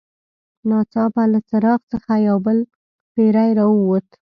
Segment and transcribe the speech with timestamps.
[0.69, 2.57] ناڅاپه له څراغ څخه یو بل
[3.13, 4.07] پیری راووت.